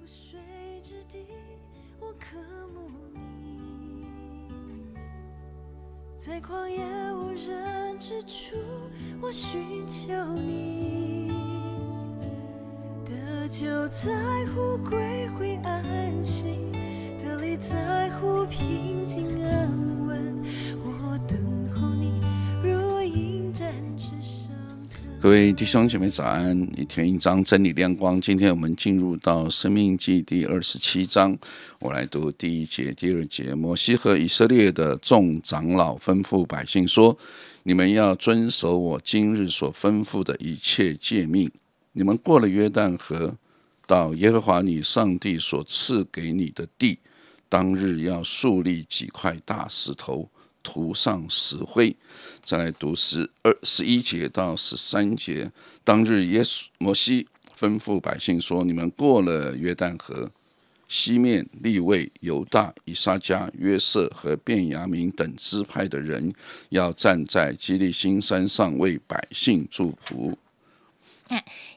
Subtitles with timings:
[0.00, 0.38] 无水
[0.82, 1.26] 之地，
[2.00, 2.36] 我渴
[2.74, 4.06] 慕你；
[6.16, 8.56] 在旷野无人之处，
[9.20, 11.32] 我寻求你。
[13.04, 14.12] 得救在
[14.46, 16.72] 乎归回安息，
[17.18, 19.93] 得力在乎平静安稳。
[25.24, 26.54] 各位弟兄姐妹早安！
[26.78, 28.20] 一天一章真理亮光。
[28.20, 31.34] 今天我们进入到《生命记》第二十七章，
[31.78, 33.54] 我来读第一节、第二节。
[33.54, 37.16] 摩西和以色列的众长老吩咐百姓说
[37.64, 41.50] ：“你们要遵守我今日所吩咐的一切诫命。
[41.92, 43.34] 你们过了约旦河，
[43.86, 46.98] 到耶和华你上帝所赐给你的地，
[47.48, 50.28] 当日要树立几块大石头。”
[50.64, 51.94] 涂上石灰，
[52.44, 55.52] 再来读十二十一节到十三节。
[55.84, 60.32] 当日，耶稣摩西吩咐百姓说：“你们过了约旦河，
[60.88, 66.34] 西面立位、犹大、以撒加、约瑟和便雅明等支派的人，
[66.70, 70.36] 要站在基利新山上为百姓祝福。”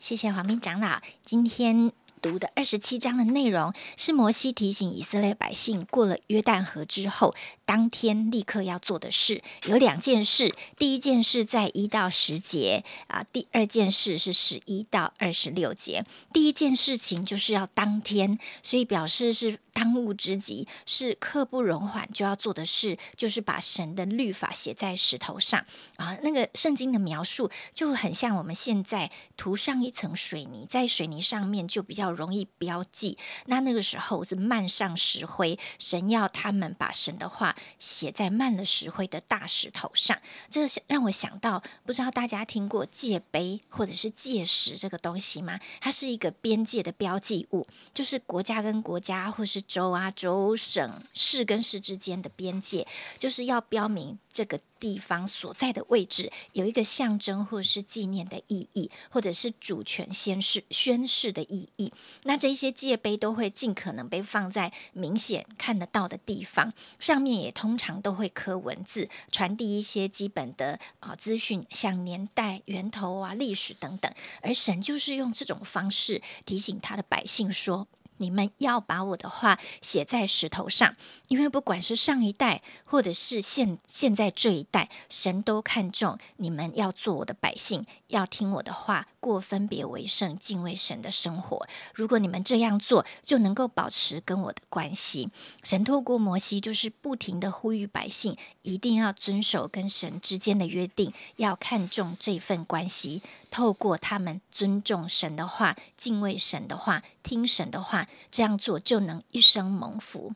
[0.00, 1.92] 谢谢黄明长老，今天。
[2.22, 7.34] 读的二十七章的内容是摩西提醒以色列百姓过了约旦河之后，
[7.70, 10.52] 当天立刻要做的事有两件事。
[10.76, 16.04] 第一件事在一到十节啊，第二件事是十一到二十六节。
[16.32, 25.64] 第一件事情就是要当天，所以表示是当务之急，是刻不容缓就要做的事，就是把神的律法写在石头上
[25.96, 26.16] 啊。
[26.22, 32.10] 那个圣经的描述就很像我们现在涂上一层水泥，在水泥上面就比较。
[32.10, 40.18] 容易标记，那那个时候是漫上石灰，神要他们把神的话写在慢了石灰的大石头上。
[40.48, 45.58] 这让我想到，不知道大家听过界碑或者是界石这个东西吗？
[45.80, 52.86] 它是一个边界的标记物，就是国家跟国家，或是州啊州、省市跟市之间的边界，
[53.18, 54.60] 就是要标明这个。
[54.80, 61.92] 地方所在的位置有一个象征或者是纪念的意义，或者是主权宣誓宣誓的意义。
[62.22, 74.10] 那这些界碑都会尽可能被放在明显看得到的地方，上面也通常都会刻文字，传递一些基本的啊资讯，像年代、源头啊、历史等等。
[74.40, 77.86] 而神就是用这种方式提醒他的百姓说。
[78.20, 80.94] 你们要把我的话写在石头上，
[81.28, 91.66] 因为不管是上一代，或者是现现在这一代，神都看重你们要做我的百姓，要听我的话，过分别为圣、敬畏神的生活。
[91.94, 95.30] 如果你们这样做，就能够保持跟我的关系。
[95.64, 103.22] 神透过摩西，就是不停的呼吁百姓，一定要遵守跟神之间的约定，要看重这份关系。
[103.50, 108.08] 透过他们尊重神的话，敬畏神的话，听神的话。
[108.30, 110.32] 这样做就能一生蒙福。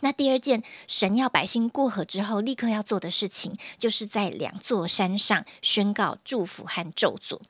[0.00, 7.40] 那第二件，神要百姓过河之后立刻要做的事情，就是在两座山上宣告祝福和咒诅。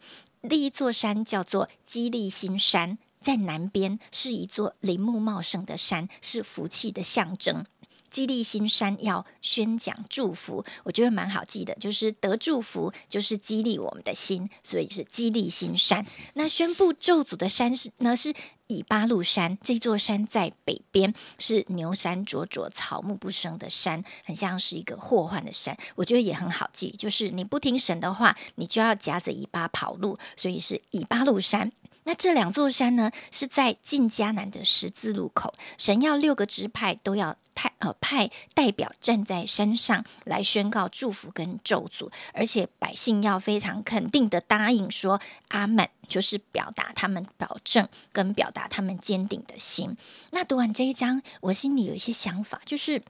[0.49, 7.65] 第一座山叫做基利新山，在南边是一座林木茂盛的山，是福气的象征。
[8.10, 16.04] 激励新山要宣讲祝福，我觉得蛮好记的，就是得祝福就是激励我们的心，所以是激励新山。
[16.34, 18.34] 那宣布咒诅的山是呢是
[18.66, 25.77] 以巴路山，这座山在北边，是牛山灼灼、草木不生的山，很像是一个祸患的山。
[25.97, 31.72] 我觉得也很好记，就是你不听神的话，你就要夹着尾巴跑路，所以是以巴路山。
[32.10, 35.54] 那这两座山呢，是在进迦南的十字路口。
[35.78, 49.97] 神要六个支派都要派呃派代表站在山上来宣告祝福跟咒诅，而且百姓要非常肯定的答应说阿门，就是表达他们保证跟表达他们坚定的心。
[50.31, 53.04] 那读完这一章，我心里有一些想法，就是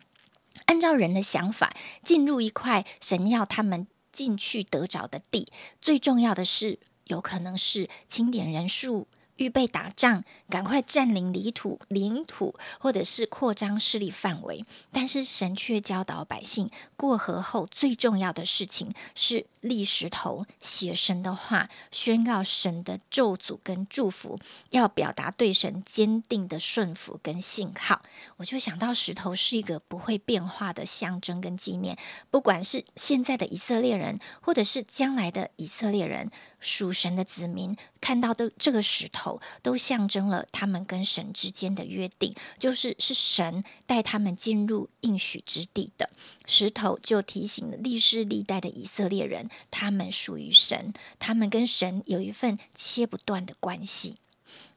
[0.67, 1.73] 按照人的想法
[2.05, 5.49] 进入一块神要他们进去得着的地，
[5.81, 6.79] 最重要的是。
[7.11, 9.07] 有可能是清点人数。
[9.37, 14.67] 预备打仗，赶快占领领土，领土或者是扩张势力范围。
[14.93, 24.39] 但是神却教导百姓，过河后最重要的事情是立石头，写神的话，宣告神的咒诅跟祝福，
[24.73, 28.03] 要表达对神坚定的顺服跟信号。
[28.37, 31.97] 我就想到石头是一个不会变化的象征跟纪念，
[32.31, 36.31] 不管是现在的以色列人，或者是将来的以色列人，
[36.61, 39.41] 属神的子民，看到的这个石头。
[39.63, 46.11] 都象征了他们跟神之间的约定，就是是神带他们进入应许之地的
[46.47, 54.17] 石头，就提醒了历世历代的以色列人，他们属于神，他们跟神有一份切不断的关系。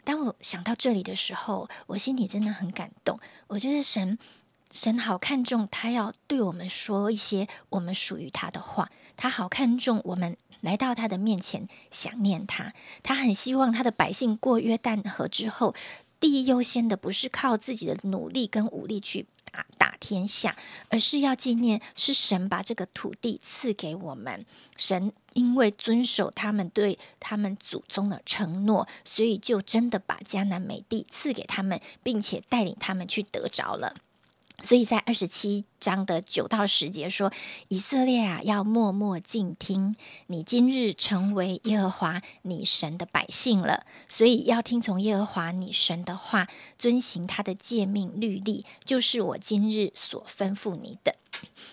[0.03, 3.19] 当我想到这里的时候，我心里真的很感动。
[3.47, 4.17] 我觉得神，
[4.69, 12.73] 神好看重他要对我们说一些我们属于他的话，他好看重我们来到他的面前想念他，
[13.03, 15.75] 他很希望他的百姓过约旦河之后，
[16.19, 19.27] 第一优先的不是靠自己的努力跟武力去。
[19.51, 20.55] 打打天下，
[20.89, 24.47] 而是要纪念是神把这个土地赐给我们。
[24.77, 33.93] 神因为遵守他们对他们祖宗的承诺，所以就真的把迦南美地赐给他们，并且带领他们去得着了。
[34.63, 37.31] 所以在二十七章的九到十节说
[37.67, 39.95] ：“以色列啊，要默默静听，
[40.27, 43.85] 你今日成为耶和华你神的百姓了。
[44.07, 46.47] 所以要听从耶和华你神的话，
[46.79, 51.17] 遵行他的诫命律例，就是我今日所吩咐你的。”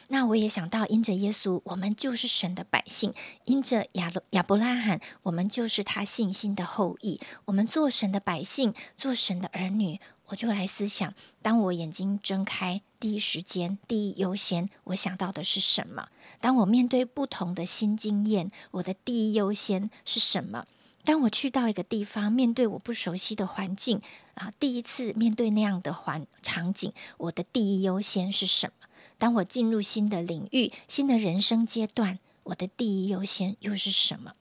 [0.09, 3.13] 那我也想到，因着耶稣，我们就是神的百姓；
[3.45, 7.21] 因着亚亚伯拉罕，我们就是他信心的后裔。
[7.45, 10.01] 我们做神的百姓，做神的儿女。
[10.31, 11.13] 我就来思想，
[11.43, 16.09] 当我眼睛睁开，第一时间、第一优先，我想到的是什么？
[16.41, 20.67] 当我面对不同的新经验，我的第一优先是什么？
[21.03, 24.01] 当我去到一个地方，面对我不熟悉的环境
[24.35, 28.87] 啊，第一次面对那样的环场景，我的第一优先是什么？
[29.19, 34.33] 当我进入新的领域、新的人生阶段，我的第一优先又是什么？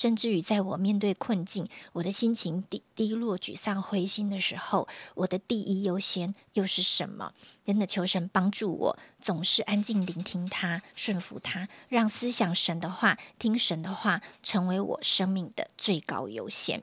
[0.00, 7.34] 甚至于在我面对困境，我的心情低低落、沮丧、灰心的时候，我的第一优先又是什么？
[7.66, 16.82] 真的求神帮助我，总是安静聆听他，顺服他，让思想神的话、听神的话，成为我生命的最高优先。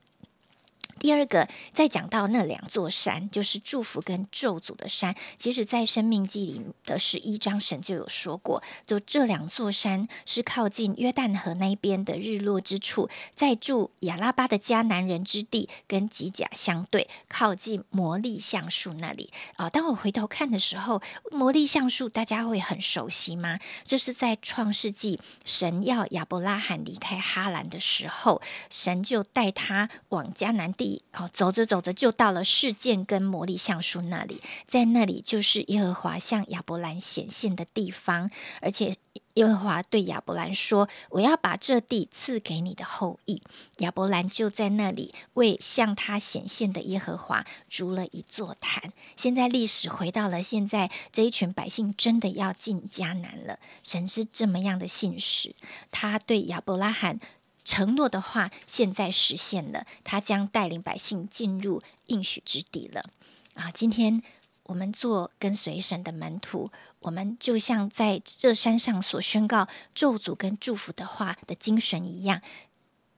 [1.00, 5.16] 第二个，再讲到那两座山，就是祝福跟咒诅的山。
[5.38, 19.32] 其实，在《生命记》里的十一章，神就有说过，就这两座山是靠近约旦河那边的日落之处，在住亚拉巴的迦南人之地，跟吉甲相对，靠近魔力橡树那里。
[19.56, 21.02] 啊，当我回头看的时候，
[21.32, 23.60] 魔力橡树大家会很熟悉吗？
[23.84, 28.42] 这是在创世纪，神要亚伯拉罕离开哈兰的时候，
[28.72, 30.87] 神就带他往迦南地。
[31.14, 38.30] 哦，走着走着就到了事件跟魔力橡树那里，在那里就是耶和华向亚伯兰显现的地方，
[38.62, 38.96] 而且
[39.34, 43.42] 耶和华对亚伯兰说：“我要把这地赐给你的后裔。”
[43.78, 48.92] 亚伯兰就在那里为向他显现的耶和华筑了一座坛。
[49.16, 53.60] 现在历史回到了现在，这一群百姓真的要进迦南了。
[53.84, 55.56] 神是这么样的信使，
[55.92, 57.20] 他对亚伯拉罕。
[57.68, 63.04] 承诺的话，现在实现了，他将带领百姓进入应许之地了。
[63.56, 64.24] 啊，今天
[64.64, 66.72] 我们做跟随神的门徒，
[67.02, 72.42] 我们就像在这山上所宣告咒诅跟祝福的话的精神一样。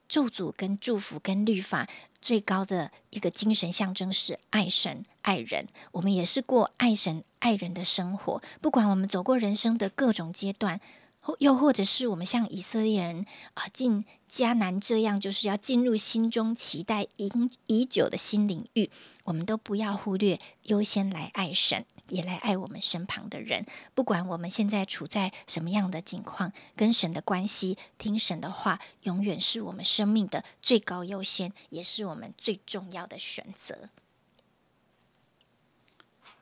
[0.08, 1.88] 咒诅跟祝福跟律法
[2.20, 5.68] 最高的一个精神象征是爱神爱人。
[5.92, 10.80] 我们也是过爱神爱人的生活，不管我们走过人生的各种阶段。
[11.20, 17.30] 或又或者是我们像以色列人啊进迦南这样，就是要进入心中期待已
[17.66, 18.90] 已久的新领域，
[19.24, 23.66] 我们都不要忽略优先来爱神，也来爱我们身旁的人。
[23.94, 33.90] 不管我们现在处在什么样的境况，跟神的关系，听神的话，永远是我们生命的最高优先，也是我们最重要的选择。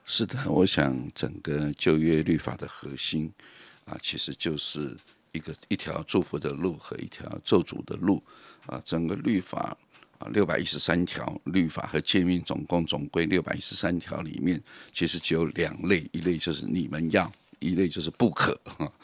[0.04, 3.32] 是的，我想整个旧约律法的核心。
[3.88, 4.96] 啊，其实就是
[5.32, 8.22] 一个一条祝福的路和一条咒诅的路
[8.66, 8.80] 啊。
[8.84, 9.76] 整个律法
[10.18, 18.58] 啊，六百一十三条律法和诫命，总共总归六百一十三条里面，其实只有两类，一类就是你们要，一类就是不可。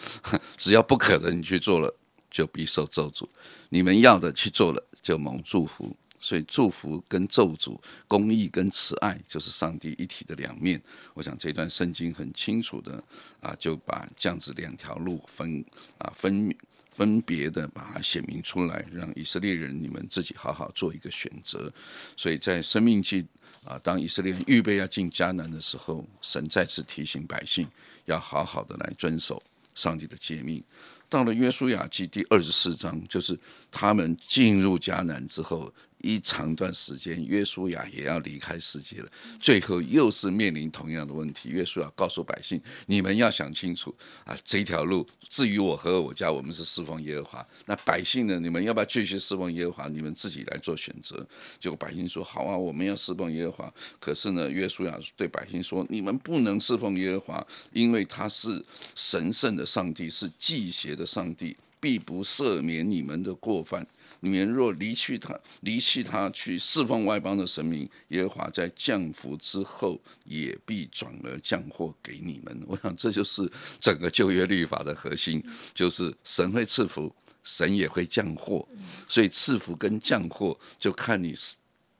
[0.56, 1.94] 只要不可的，你去做了，
[2.30, 3.26] 就必受咒诅；
[3.68, 5.96] 你们要的去做了，就蒙祝福。
[6.24, 7.78] 所以祝福跟咒诅、
[8.08, 10.82] 公义跟慈爱，就是上帝一体的两面。
[11.12, 13.04] 我想这段圣经很清楚的
[13.40, 15.62] 啊，就把这样子两条路分
[15.98, 16.56] 啊分
[16.90, 21.70] 分别的把它写明出来，让以色列人你们自己好好做一个选择。
[22.16, 23.26] 所以在生命记
[23.62, 27.68] 啊，当以色列人预备要进迦南的时候，神再次提醒百姓
[28.06, 29.42] 要好好的来遵守
[29.74, 30.64] 上帝的诫命。
[31.10, 33.38] 到了约书亚记第二十四章，就是
[33.70, 35.70] 他们进入迦南之后。
[36.04, 39.10] 一长段时间，约书亚也要离开世界了。
[39.40, 41.48] 最后又是面临同样的问题。
[41.48, 43.92] 约书亚告诉百姓：“你们要想清楚
[44.24, 47.46] 啊，这条路至于我和我家，我们是侍奉耶和华。
[47.64, 48.38] 那百姓呢？
[48.38, 49.88] 你们要不要继续侍奉耶和华？
[49.88, 51.26] 你们自己来做选择。”
[51.58, 58.62] 结果百姓说：“好啊，我们要侍奉耶和华。”可是呢，约书亚对百姓说：“你们不能侍奉耶和华，因为他是
[58.94, 63.86] 神圣的上帝，是祭邪的上帝，必不赦免你们的过犯。”
[64.20, 72.58] 你们若离去他，离弃他去侍奉外邦的神明，耶和华在降福之后也必转而降祸给你们。
[72.66, 75.42] 我想这就是整个旧约律法的核心，
[75.74, 78.66] 就是神会赐福，神也会降祸，
[79.08, 81.56] 所以赐福跟降祸就看你是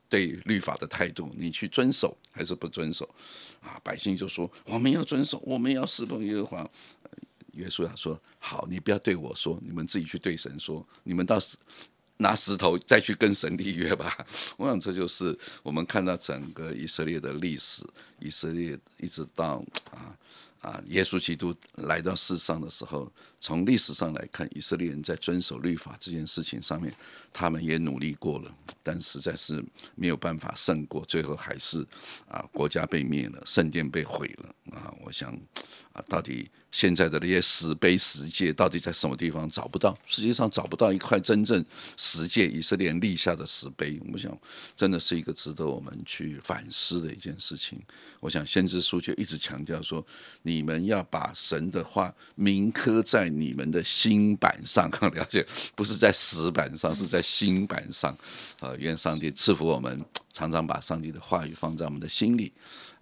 [0.09, 3.09] 对律法的态度，你去遵守还是不遵守
[3.61, 3.77] 啊？
[3.83, 6.71] 百姓就说我们要遵守，我们要侍奉耶和华。
[7.57, 11.57] 约书亚说：“好，你不要对我说，你们自己去对神说，你们到时
[12.17, 14.17] 拿石头再去跟神立约吧。”
[14.57, 17.85] 我想这就是我们看到整个以色列的历史，
[18.21, 20.17] 以色列一直到啊
[20.61, 26.91] 啊，耶稣基督来到世上的时候，从历史上来看，以色列人在遵守律法这件事情上面，
[27.35, 28.51] 他们也努力过了，
[28.83, 29.63] 但实在是
[29.95, 31.87] 没有办法胜过，最后还是
[32.29, 34.95] 啊，国家被灭了，圣殿被毁了啊。
[35.05, 35.39] 我想
[35.95, 36.51] 啊，到底。
[36.75, 39.97] 现在的那些石碑石界到底在什么地方找不到？
[40.07, 41.65] 实际上找不到一块真正
[41.97, 44.03] 石界以色列立下的石碑。
[44.13, 44.37] 我想，
[44.75, 47.81] 真的是一个值得我们去反思的一件事情。
[48.19, 50.05] 我想，先知书就一直强调说，
[50.43, 54.91] 你们要把神的话铭刻在你们的心板上。
[55.15, 55.47] 了解，
[55.77, 58.13] 不是在石板上，是在心板上。
[58.59, 62.53] 啊，愿上帝赐福我们，常常把上帝的话语放在我们的心里，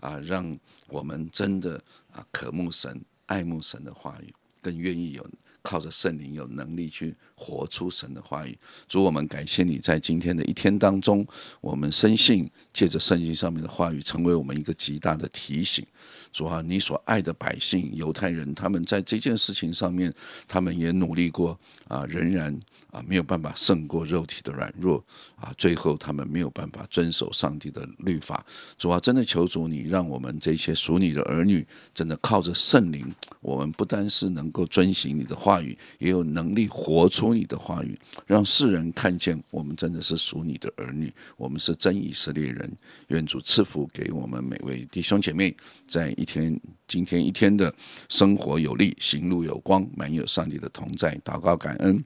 [0.00, 0.54] 啊，让
[0.92, 1.82] 我们真的
[2.12, 3.02] 啊渴慕神。
[3.26, 5.26] 爱慕神的话语，更愿意有
[5.62, 8.56] 靠着圣灵有能力去活出神的话语。
[8.88, 11.26] 主，我们感谢你在今天的一天当中，
[11.60, 15.84] 我们深信借着圣经上面的话语，成为我们一个极大的提醒。
[16.32, 20.14] 主啊，你所爱的百姓犹太人，他们在这件事情上面，
[20.46, 21.58] 他们也努力过
[21.88, 22.56] 啊，仍然。
[22.92, 25.02] 啊，没有办法胜过肉体的软弱
[25.36, 25.50] 啊！
[25.56, 28.44] 最后他们没有办法遵守上帝的律法。
[28.76, 42.70] 主啊，真的求主你，让我们这些属你的儿女，真的靠着圣灵，我们不单是能够遵行你的话语，也有能力活出你的话语，让世人看见我们真的是属你的儿女，我们是真以色列人。
[43.08, 45.54] 愿主赐福给我们每位弟兄姐妹，
[45.86, 47.74] 在一天今天一天的
[48.08, 52.02] 生活有力，行路有光，满有上帝的同在，祷告感恩。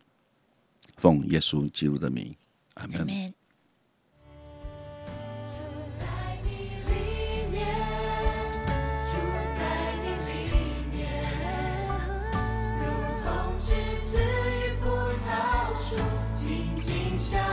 [0.96, 2.34] 奉耶稣基督的名，
[2.74, 3.06] 阿门。
[17.18, 17.45] 生